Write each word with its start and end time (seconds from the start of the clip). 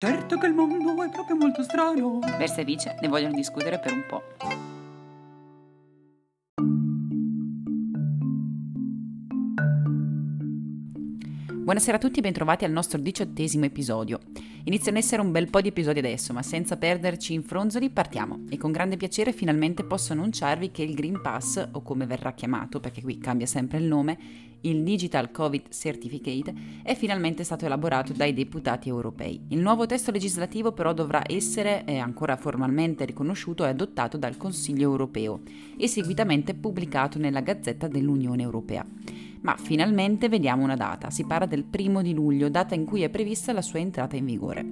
Certo 0.00 0.38
che 0.38 0.46
il 0.46 0.54
mondo 0.54 1.02
è 1.02 1.10
proprio 1.10 1.34
molto 1.34 1.64
strano. 1.64 2.20
Versa 2.20 2.60
e 2.60 2.64
Vice 2.64 2.96
ne 3.00 3.08
vogliono 3.08 3.34
discutere 3.34 3.80
per 3.80 3.92
un 3.92 4.04
po'. 4.06 4.22
Buonasera 11.52 11.96
a 11.96 11.98
tutti 11.98 12.20
e 12.20 12.22
bentrovati 12.22 12.64
al 12.64 12.70
nostro 12.70 13.00
diciottesimo 13.00 13.64
episodio. 13.64 14.20
Iniziano 14.68 14.98
a 14.98 15.00
essere 15.00 15.22
un 15.22 15.30
bel 15.30 15.48
po' 15.48 15.62
di 15.62 15.68
episodi 15.68 15.98
adesso, 15.98 16.34
ma 16.34 16.42
senza 16.42 16.76
perderci 16.76 17.32
in 17.32 17.42
fronzoli 17.42 17.88
partiamo 17.88 18.44
e 18.50 18.58
con 18.58 18.70
grande 18.70 18.98
piacere 18.98 19.32
finalmente 19.32 19.82
posso 19.82 20.12
annunciarvi 20.12 20.70
che 20.70 20.82
il 20.82 20.92
Green 20.92 21.22
Pass, 21.22 21.68
o 21.72 21.80
come 21.80 22.04
verrà 22.04 22.34
chiamato, 22.34 22.78
perché 22.78 23.00
qui 23.00 23.16
cambia 23.16 23.46
sempre 23.46 23.78
il 23.78 23.84
nome, 23.84 24.18
il 24.60 24.82
Digital 24.82 25.30
Covid 25.30 25.70
Certificate, 25.70 26.52
è 26.82 26.94
finalmente 26.94 27.44
stato 27.44 27.64
elaborato 27.64 28.12
dai 28.12 28.34
deputati 28.34 28.90
europei. 28.90 29.40
Il 29.48 29.60
nuovo 29.60 29.86
testo 29.86 30.10
legislativo 30.10 30.72
però 30.72 30.92
dovrà 30.92 31.22
essere 31.26 31.86
eh, 31.86 31.96
ancora 31.96 32.36
formalmente 32.36 33.06
riconosciuto 33.06 33.64
e 33.64 33.68
adottato 33.68 34.18
dal 34.18 34.36
Consiglio 34.36 34.82
europeo 34.82 35.40
e 35.78 35.88
seguitamente 35.88 36.52
pubblicato 36.52 37.18
nella 37.18 37.40
Gazzetta 37.40 37.88
dell'Unione 37.88 38.42
Europea 38.42 38.84
ma 39.42 39.56
finalmente 39.56 40.28
vediamo 40.28 40.64
una 40.64 40.76
data. 40.76 41.10
Si 41.10 41.24
parla 41.24 41.46
del 41.46 41.64
primo 41.64 42.02
di 42.02 42.14
luglio, 42.14 42.48
data 42.48 42.74
in 42.74 42.84
cui 42.84 43.02
è 43.02 43.08
prevista 43.08 43.52
la 43.52 43.62
sua 43.62 43.78
entrata 43.78 44.16
in 44.16 44.24
vigore. 44.24 44.64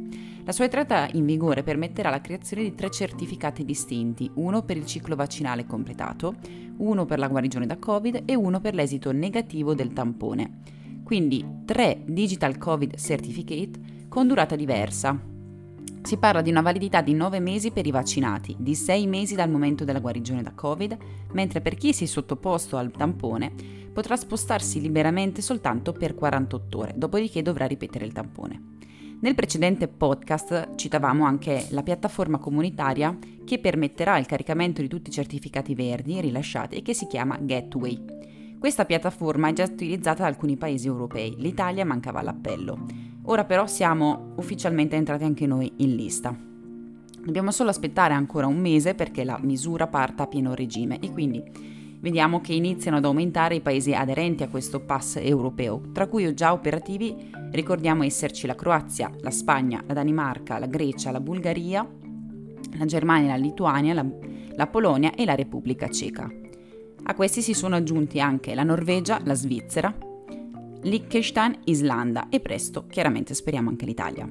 La 0.44 0.52
sua 0.52 0.64
entrata 0.64 1.08
in 1.12 1.24
vigore 1.24 1.62
permetterà 1.62 2.10
la 2.10 2.20
creazione 2.20 2.62
di 2.62 2.74
tre 2.74 2.90
certificati 2.90 3.64
distinti, 3.64 4.30
uno 4.34 4.62
per 4.62 4.76
il 4.76 4.86
ciclo 4.86 5.16
vaccinale 5.16 5.66
completato, 5.66 6.36
uno 6.78 7.04
per 7.04 7.18
la 7.18 7.28
guarigione 7.28 7.66
da 7.66 7.78
Covid 7.78 8.22
e 8.24 8.34
uno 8.34 8.60
per 8.60 8.74
l'esito 8.74 9.12
negativo 9.12 9.74
del 9.74 9.92
tampone. 9.92 10.74
Quindi 11.02 11.44
tre 11.64 12.02
Digital 12.04 12.58
Covid 12.58 12.96
Certificate 12.96 14.06
con 14.08 14.26
durata 14.26 14.56
diversa, 14.56 15.34
si 16.06 16.18
parla 16.18 16.40
di 16.40 16.50
una 16.50 16.60
validità 16.60 17.00
di 17.00 17.14
9 17.14 17.40
mesi 17.40 17.72
per 17.72 17.84
i 17.84 17.90
vaccinati, 17.90 18.54
di 18.56 18.76
6 18.76 19.08
mesi 19.08 19.34
dal 19.34 19.50
momento 19.50 19.84
della 19.84 19.98
guarigione 19.98 20.40
da 20.40 20.52
Covid, 20.54 20.96
mentre 21.32 21.60
per 21.60 21.74
chi 21.74 21.92
si 21.92 22.04
è 22.04 22.06
sottoposto 22.06 22.76
al 22.76 22.92
tampone 22.92 23.52
potrà 23.92 24.14
spostarsi 24.14 24.80
liberamente 24.80 25.42
soltanto 25.42 25.92
per 25.92 26.14
48 26.14 26.78
ore, 26.78 26.94
dopodiché 26.94 27.42
dovrà 27.42 27.66
ripetere 27.66 28.04
il 28.04 28.12
tampone. 28.12 28.74
Nel 29.18 29.34
precedente 29.34 29.88
podcast 29.88 30.76
citavamo 30.76 31.24
anche 31.24 31.66
la 31.70 31.82
piattaforma 31.82 32.38
comunitaria 32.38 33.18
che 33.44 33.58
permetterà 33.58 34.16
il 34.16 34.26
caricamento 34.26 34.82
di 34.82 34.88
tutti 34.88 35.10
i 35.10 35.12
certificati 35.12 35.74
verdi 35.74 36.20
rilasciati 36.20 36.76
e 36.76 36.82
che 36.82 36.94
si 36.94 37.08
chiama 37.08 37.36
Gateway. 37.40 38.00
Questa 38.60 38.84
piattaforma 38.84 39.48
è 39.48 39.52
già 39.54 39.64
utilizzata 39.64 40.22
da 40.22 40.28
alcuni 40.28 40.56
paesi 40.56 40.86
europei, 40.86 41.34
l'Italia 41.38 41.84
mancava 41.84 42.22
l'appello. 42.22 43.06
Ora 43.28 43.44
però 43.44 43.66
siamo 43.66 44.32
ufficialmente 44.36 44.94
entrati 44.94 45.24
anche 45.24 45.46
noi 45.46 45.72
in 45.76 45.96
lista. 45.96 46.36
Dobbiamo 47.24 47.50
solo 47.50 47.70
aspettare 47.70 48.14
ancora 48.14 48.46
un 48.46 48.58
mese 48.58 48.94
perché 48.94 49.24
la 49.24 49.38
misura 49.42 49.88
parta 49.88 50.24
a 50.24 50.26
pieno 50.28 50.54
regime 50.54 51.00
e 51.00 51.10
quindi 51.10 51.42
vediamo 51.98 52.40
che 52.40 52.52
iniziano 52.52 52.98
ad 52.98 53.04
aumentare 53.04 53.56
i 53.56 53.60
paesi 53.60 53.92
aderenti 53.94 54.44
a 54.44 54.48
questo 54.48 54.78
pass 54.78 55.16
europeo, 55.16 55.90
tra 55.92 56.06
cui 56.06 56.32
già 56.34 56.52
operativi 56.52 57.32
ricordiamo 57.50 58.04
esserci 58.04 58.46
la 58.46 58.54
Croazia, 58.54 59.10
la 59.20 59.32
Spagna, 59.32 59.82
la 59.84 59.94
Danimarca, 59.94 60.60
la 60.60 60.66
Grecia, 60.66 61.10
la 61.10 61.20
Bulgaria, 61.20 61.84
la 62.78 62.84
Germania, 62.84 63.30
la 63.30 63.36
Lituania, 63.36 63.92
la, 63.92 64.06
la 64.54 64.66
Polonia 64.68 65.14
e 65.14 65.24
la 65.24 65.34
Repubblica 65.34 65.88
Ceca. 65.88 66.30
A 67.08 67.14
questi 67.14 67.42
si 67.42 67.54
sono 67.54 67.74
aggiunti 67.74 68.20
anche 68.20 68.54
la 68.54 68.62
Norvegia, 68.62 69.20
la 69.24 69.34
Svizzera, 69.34 69.92
Liechtenstein, 70.86 71.62
Islanda 71.64 72.28
e 72.28 72.38
presto, 72.38 72.86
chiaramente 72.86 73.34
speriamo 73.34 73.70
anche 73.70 73.84
l'Italia. 73.84 74.30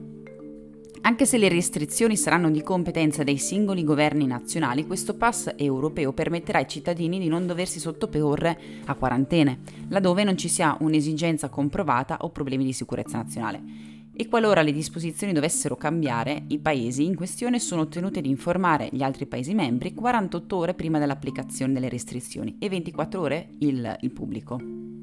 Anche 1.01 1.25
se 1.25 1.37
le 1.37 1.49
restrizioni 1.49 2.15
saranno 2.15 2.49
di 2.49 2.63
competenza 2.63 3.23
dei 3.23 3.37
singoli 3.37 3.83
governi 3.83 4.25
nazionali, 4.25 4.87
questo 4.87 5.15
pass 5.15 5.53
europeo 5.57 6.13
permetterà 6.13 6.59
ai 6.59 6.67
cittadini 6.69 7.19
di 7.19 7.27
non 7.27 7.45
doversi 7.45 7.81
sottoporre 7.81 8.57
a 8.85 8.95
quarantene, 8.95 9.59
laddove 9.89 10.23
non 10.23 10.37
ci 10.37 10.47
sia 10.47 10.77
un'esigenza 10.79 11.49
comprovata 11.49 12.19
o 12.21 12.29
problemi 12.29 12.63
di 12.63 12.71
sicurezza 12.71 13.17
nazionale. 13.17 13.61
E 14.13 14.29
qualora 14.29 14.61
le 14.61 14.71
disposizioni 14.71 15.33
dovessero 15.33 15.75
cambiare, 15.75 16.43
i 16.47 16.59
paesi 16.59 17.03
in 17.03 17.15
questione 17.15 17.59
sono 17.59 17.89
tenuti 17.89 18.19
ad 18.19 18.25
informare 18.25 18.87
gli 18.93 19.03
altri 19.03 19.25
paesi 19.25 19.53
membri 19.53 19.93
48 19.93 20.55
ore 20.55 20.73
prima 20.73 20.99
dell'applicazione 20.99 21.73
delle 21.73 21.89
restrizioni 21.89 22.55
e 22.59 22.69
24 22.69 23.19
ore 23.19 23.49
il, 23.59 23.97
il 23.99 24.11
pubblico. 24.11 24.94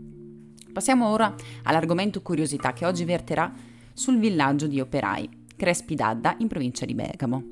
Passiamo 0.72 1.08
ora 1.08 1.34
all'argomento 1.64 2.22
curiosità 2.22 2.72
che 2.72 2.86
oggi 2.86 3.04
verterà 3.04 3.52
sul 3.92 4.18
villaggio 4.18 4.66
di 4.66 4.80
operai, 4.80 5.28
Crespi 5.54 5.94
d'Adda, 5.94 6.36
in 6.38 6.48
provincia 6.48 6.86
di 6.86 6.94
Bergamo. 6.94 7.44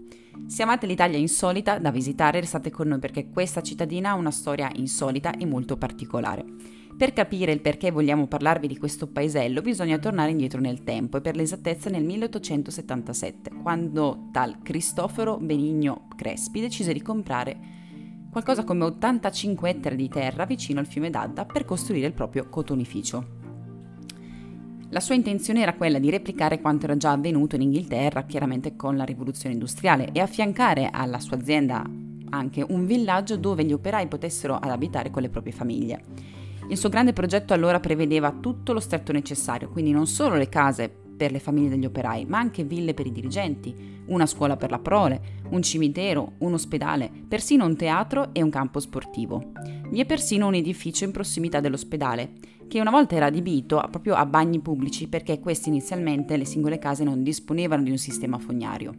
Se 0.46 0.62
amate 0.62 0.86
l'Italia 0.86 1.18
insolita 1.18 1.78
da 1.78 1.90
visitare, 1.90 2.40
restate 2.40 2.70
con 2.70 2.88
noi 2.88 2.98
perché 2.98 3.28
questa 3.28 3.60
cittadina 3.60 4.10
ha 4.10 4.14
una 4.14 4.30
storia 4.30 4.70
insolita 4.74 5.32
e 5.36 5.44
molto 5.44 5.76
particolare. 5.76 6.44
Per 6.96 7.12
capire 7.12 7.52
il 7.52 7.60
perché 7.60 7.90
vogliamo 7.90 8.26
parlarvi 8.26 8.66
di 8.66 8.78
questo 8.78 9.06
paesello 9.06 9.60
bisogna 9.60 9.98
tornare 9.98 10.30
indietro 10.30 10.60
nel 10.60 10.82
tempo 10.82 11.18
e 11.18 11.20
per 11.20 11.36
l'esattezza 11.36 11.90
nel 11.90 12.04
1877, 12.04 13.50
quando 13.62 14.28
tal 14.32 14.60
Cristoforo 14.62 15.36
Benigno 15.36 16.08
Crespi 16.16 16.60
decise 16.60 16.92
di 16.92 17.02
comprare 17.02 17.79
qualcosa 18.30 18.64
come 18.64 18.84
85 18.84 19.70
ettari 19.70 19.96
di 19.96 20.08
terra 20.08 20.44
vicino 20.44 20.78
al 20.78 20.86
fiume 20.86 21.10
d'Adda 21.10 21.44
per 21.44 21.64
costruire 21.64 22.06
il 22.06 22.12
proprio 22.12 22.48
cotonificio. 22.48 23.38
La 24.90 25.00
sua 25.00 25.14
intenzione 25.14 25.60
era 25.60 25.74
quella 25.74 25.98
di 25.98 26.10
replicare 26.10 26.60
quanto 26.60 26.86
era 26.86 26.96
già 26.96 27.12
avvenuto 27.12 27.54
in 27.56 27.62
Inghilterra, 27.62 28.24
chiaramente 28.24 28.74
con 28.76 28.96
la 28.96 29.04
rivoluzione 29.04 29.54
industriale, 29.54 30.10
e 30.12 30.20
affiancare 30.20 30.88
alla 30.90 31.20
sua 31.20 31.36
azienda 31.36 31.84
anche 32.32 32.64
un 32.68 32.86
villaggio 32.86 33.36
dove 33.36 33.64
gli 33.64 33.72
operai 33.72 34.06
potessero 34.06 34.54
abitare 34.56 35.10
con 35.10 35.22
le 35.22 35.28
proprie 35.28 35.52
famiglie. 35.52 36.04
Il 36.68 36.76
suo 36.76 36.88
grande 36.88 37.12
progetto 37.12 37.52
allora 37.52 37.80
prevedeva 37.80 38.32
tutto 38.32 38.72
lo 38.72 38.80
stretto 38.80 39.12
necessario, 39.12 39.68
quindi 39.68 39.90
non 39.90 40.06
solo 40.06 40.36
le 40.36 40.48
case 40.48 41.09
per 41.20 41.32
le 41.32 41.38
famiglie 41.38 41.68
degli 41.68 41.84
operai, 41.84 42.24
ma 42.24 42.38
anche 42.38 42.64
ville 42.64 42.94
per 42.94 43.04
i 43.04 43.12
dirigenti, 43.12 43.74
una 44.06 44.24
scuola 44.24 44.56
per 44.56 44.70
la 44.70 44.78
prole, 44.78 45.20
un 45.50 45.60
cimitero, 45.60 46.32
un 46.38 46.54
ospedale, 46.54 47.10
persino 47.28 47.66
un 47.66 47.76
teatro 47.76 48.30
e 48.32 48.40
un 48.40 48.48
campo 48.48 48.80
sportivo. 48.80 49.52
Vi 49.90 50.00
è 50.00 50.06
persino 50.06 50.46
un 50.46 50.54
edificio 50.54 51.04
in 51.04 51.10
prossimità 51.10 51.60
dell'ospedale, 51.60 52.30
che 52.66 52.80
una 52.80 52.90
volta 52.90 53.16
era 53.16 53.26
adibito 53.26 53.86
proprio 53.90 54.14
a 54.14 54.24
bagni 54.24 54.60
pubblici 54.60 55.08
perché 55.08 55.40
questi 55.40 55.68
inizialmente 55.68 56.38
le 56.38 56.46
singole 56.46 56.78
case 56.78 57.04
non 57.04 57.22
disponevano 57.22 57.82
di 57.82 57.90
un 57.90 57.98
sistema 57.98 58.38
fognario. 58.38 58.94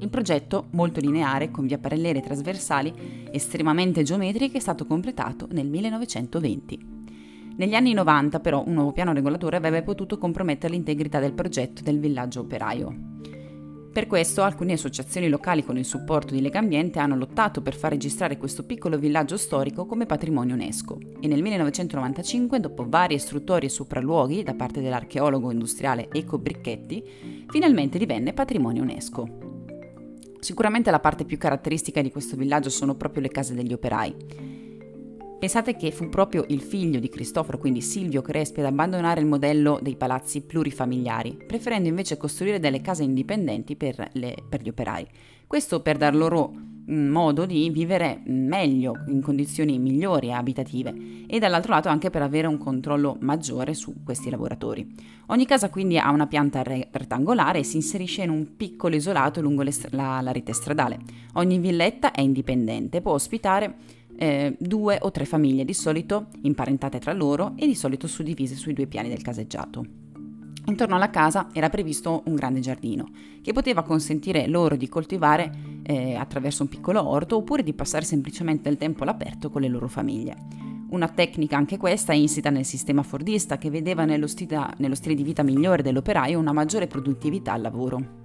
Il 0.00 0.10
progetto, 0.10 0.66
molto 0.72 0.98
lineare, 0.98 1.52
con 1.52 1.68
vie 1.68 1.78
parallele 1.78 2.22
trasversali, 2.22 2.92
estremamente 3.30 4.02
geometriche, 4.02 4.56
è 4.56 4.60
stato 4.60 4.84
completato 4.84 5.46
nel 5.52 5.68
1920. 5.68 6.93
Negli 7.56 7.74
anni 7.74 7.92
90 7.92 8.40
però 8.40 8.64
un 8.66 8.74
nuovo 8.74 8.92
piano 8.92 9.12
regolatore 9.12 9.56
avrebbe 9.56 9.82
potuto 9.82 10.18
compromettere 10.18 10.72
l'integrità 10.72 11.20
del 11.20 11.34
progetto 11.34 11.82
del 11.82 12.00
villaggio 12.00 12.40
operaio. 12.40 13.12
Per 13.92 14.08
questo 14.08 14.42
alcune 14.42 14.72
associazioni 14.72 15.28
locali 15.28 15.64
con 15.64 15.78
il 15.78 15.84
supporto 15.84 16.34
di 16.34 16.40
Legambiente 16.40 16.98
hanno 16.98 17.14
lottato 17.14 17.62
per 17.62 17.76
far 17.76 17.92
registrare 17.92 18.38
questo 18.38 18.64
piccolo 18.64 18.98
villaggio 18.98 19.36
storico 19.36 19.86
come 19.86 20.04
patrimonio 20.04 20.56
UNESCO 20.56 20.98
e 21.20 21.28
nel 21.28 21.42
1995, 21.42 22.58
dopo 22.58 22.86
vari 22.88 23.14
istruttori 23.14 23.66
e 23.66 23.68
sopralluoghi 23.68 24.42
da 24.42 24.54
parte 24.54 24.80
dell'archeologo 24.80 25.52
industriale 25.52 26.08
Eco 26.10 26.38
Bricchetti, 26.38 27.04
finalmente 27.48 27.96
divenne 27.96 28.32
patrimonio 28.32 28.82
UNESCO. 28.82 29.28
Sicuramente 30.40 30.90
la 30.90 30.98
parte 30.98 31.24
più 31.24 31.38
caratteristica 31.38 32.02
di 32.02 32.10
questo 32.10 32.34
villaggio 32.34 32.70
sono 32.70 32.96
proprio 32.96 33.22
le 33.22 33.28
case 33.28 33.54
degli 33.54 33.72
operai. 33.72 34.53
Pensate 35.38 35.76
che 35.76 35.90
fu 35.90 36.08
proprio 36.08 36.44
il 36.48 36.62
figlio 36.62 36.98
di 36.98 37.08
Cristoforo, 37.08 37.58
quindi 37.58 37.82
Silvio 37.82 38.22
Crespi, 38.22 38.60
ad 38.60 38.66
abbandonare 38.66 39.20
il 39.20 39.26
modello 39.26 39.78
dei 39.82 39.96
palazzi 39.96 40.40
plurifamiliari, 40.40 41.36
preferendo 41.46 41.88
invece 41.88 42.16
costruire 42.16 42.58
delle 42.58 42.80
case 42.80 43.02
indipendenti 43.02 43.76
per, 43.76 44.08
le, 44.12 44.36
per 44.48 44.62
gli 44.62 44.68
operai. 44.70 45.06
Questo 45.46 45.82
per 45.82 45.98
dar 45.98 46.14
loro 46.14 46.50
mm, 46.50 47.10
modo 47.10 47.44
di 47.44 47.68
vivere 47.68 48.22
meglio, 48.24 49.04
in 49.08 49.20
condizioni 49.20 49.78
migliori 49.78 50.28
e 50.28 50.32
abitative 50.32 50.94
e 51.26 51.38
dall'altro 51.38 51.72
lato 51.72 51.88
anche 51.90 52.08
per 52.08 52.22
avere 52.22 52.46
un 52.46 52.56
controllo 52.56 53.16
maggiore 53.20 53.74
su 53.74 54.02
questi 54.02 54.30
lavoratori. 54.30 54.94
Ogni 55.26 55.44
casa 55.44 55.68
quindi 55.68 55.98
ha 55.98 56.10
una 56.10 56.26
pianta 56.26 56.62
rettangolare 56.62 57.58
e 57.58 57.64
si 57.64 57.76
inserisce 57.76 58.22
in 58.22 58.30
un 58.30 58.56
piccolo 58.56 58.94
isolato 58.94 59.42
lungo 59.42 59.62
la, 59.62 60.20
la 60.22 60.32
rete 60.32 60.54
stradale. 60.54 60.98
Ogni 61.34 61.58
villetta 61.58 62.12
è 62.12 62.22
indipendente, 62.22 63.02
può 63.02 63.12
ospitare 63.12 63.74
eh, 64.16 64.56
due 64.58 64.98
o 65.00 65.10
tre 65.10 65.24
famiglie, 65.24 65.64
di 65.64 65.74
solito 65.74 66.28
imparentate 66.42 66.98
tra 66.98 67.12
loro 67.12 67.54
e 67.56 67.66
di 67.66 67.74
solito 67.74 68.06
suddivise 68.06 68.54
sui 68.54 68.72
due 68.72 68.86
piani 68.86 69.08
del 69.08 69.22
caseggiato. 69.22 69.84
Intorno 70.66 70.94
alla 70.94 71.10
casa 71.10 71.48
era 71.52 71.68
previsto 71.68 72.22
un 72.24 72.34
grande 72.34 72.60
giardino 72.60 73.10
che 73.42 73.52
poteva 73.52 73.82
consentire 73.82 74.46
loro 74.46 74.76
di 74.76 74.88
coltivare 74.88 75.52
eh, 75.82 76.14
attraverso 76.14 76.62
un 76.62 76.70
piccolo 76.70 77.06
orto 77.06 77.36
oppure 77.36 77.62
di 77.62 77.74
passare 77.74 78.06
semplicemente 78.06 78.70
il 78.70 78.78
tempo 78.78 79.02
all'aperto 79.02 79.50
con 79.50 79.60
le 79.60 79.68
loro 79.68 79.88
famiglie. 79.88 80.34
Una 80.88 81.08
tecnica 81.08 81.56
anche 81.56 81.76
questa 81.76 82.14
insita 82.14 82.48
nel 82.48 82.64
sistema 82.64 83.02
fordista 83.02 83.58
che 83.58 83.68
vedeva 83.68 84.06
nello 84.06 84.26
stile, 84.26 84.68
nello 84.78 84.94
stile 84.94 85.14
di 85.14 85.22
vita 85.22 85.42
migliore 85.42 85.82
dell'operaio 85.82 86.38
una 86.38 86.52
maggiore 86.52 86.86
produttività 86.86 87.52
al 87.52 87.60
lavoro. 87.60 88.23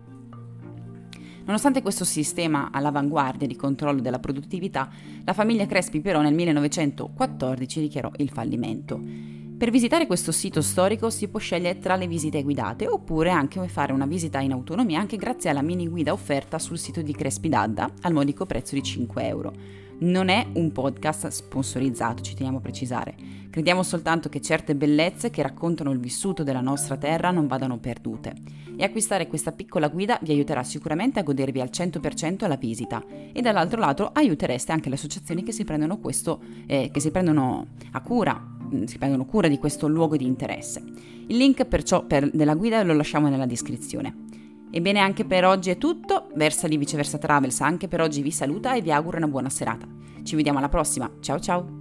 Nonostante 1.49 1.81
questo 1.81 2.05
sistema 2.05 2.69
all'avanguardia 2.71 3.47
di 3.47 3.55
controllo 3.55 4.01
della 4.01 4.19
produttività, 4.19 4.87
la 5.23 5.33
famiglia 5.33 5.65
Crespi 5.65 5.99
però 5.99 6.21
nel 6.21 6.35
1914 6.35 7.81
dichiarò 7.81 8.11
il 8.17 8.29
fallimento. 8.29 9.38
Per 9.59 9.71
visitare 9.71 10.07
questo 10.07 10.31
sito 10.31 10.61
storico 10.61 11.09
si 11.09 11.27
può 11.27 11.38
scegliere 11.38 11.79
tra 11.79 11.97
le 11.97 12.07
visite 12.07 12.44
guidate 12.44 12.88
oppure 12.88 13.29
anche 13.29 13.67
fare 13.67 13.91
una 13.91 14.06
visita 14.06 14.39
in 14.39 14.53
autonomia 14.53 15.01
anche 15.01 15.17
grazie 15.17 15.50
alla 15.50 15.61
mini 15.61 15.89
guida 15.89 16.13
offerta 16.13 16.57
sul 16.57 16.77
sito 16.77 17.01
di 17.01 17.13
Crespi 17.13 17.50
Dadda 17.50 17.91
al 18.03 18.13
modico 18.13 18.45
prezzo 18.45 18.75
di 18.75 18.81
5 18.81 19.27
euro. 19.27 19.51
Non 19.97 20.29
è 20.29 20.47
un 20.53 20.71
podcast 20.71 21.27
sponsorizzato, 21.27 22.23
ci 22.23 22.35
teniamo 22.35 22.59
a 22.59 22.61
precisare. 22.61 23.13
Crediamo 23.50 23.83
soltanto 23.83 24.29
che 24.29 24.39
certe 24.39 24.75
bellezze 24.75 25.29
che 25.29 25.41
raccontano 25.41 25.91
il 25.91 26.00
vissuto 26.00 26.44
della 26.44 26.61
nostra 26.61 26.95
terra 26.95 27.29
non 27.29 27.47
vadano 27.47 27.79
perdute. 27.79 28.35
E 28.77 28.83
acquistare 28.85 29.27
questa 29.27 29.51
piccola 29.51 29.89
guida 29.89 30.17
vi 30.21 30.31
aiuterà 30.31 30.63
sicuramente 30.63 31.19
a 31.19 31.23
godervi 31.23 31.59
al 31.59 31.69
100% 31.69 32.47
la 32.47 32.56
visita 32.56 33.03
e 33.33 33.41
dall'altro 33.41 33.81
lato 33.81 34.09
aiutereste 34.13 34.71
anche 34.71 34.88
le 34.88 34.95
associazioni 34.95 35.44
che 35.44 35.51
si 35.51 35.65
prendono, 35.65 35.97
questo, 35.97 36.39
eh, 36.65 36.89
che 36.94 37.01
si 37.01 37.11
prendono 37.11 37.67
a 37.91 38.01
cura 38.01 38.57
si 38.86 38.98
prendono 38.98 39.25
cura 39.25 39.48
di 39.48 39.57
questo 39.57 39.88
luogo 39.88 40.18
di 40.18 40.25
interesse. 40.25 40.83
Il 41.27 41.38
link 41.38 41.66
perciò 41.66 42.06
per, 42.06 42.30
della 42.31 42.56
guida 42.56 42.83
lo 42.83 42.94
lasciamo 42.94 43.30
nella 43.30 43.45
descrizione. 43.45 44.27
Ebbene 44.71 45.00
anche 45.00 45.25
per 45.25 45.45
oggi 45.45 45.71
è 45.71 45.77
tutto, 45.77 46.27
Versa 46.36 46.68
di 46.68 46.77
Viceversa 46.77 47.18
Travels 47.18 47.62
anche 47.62 47.88
per 47.88 48.01
oggi 48.01 48.21
vi 48.21 48.31
saluta 48.31 48.75
e 48.75 48.81
vi 48.81 48.92
auguro 48.92 49.18
una 49.18 49.27
buona 49.27 49.50
serata. 49.50 49.88
Ci 50.24 50.36
vediamo 50.36 50.60
alla 50.60 50.69
prossima, 50.69 51.10
ciao 51.19 51.39
ciao! 51.39 51.78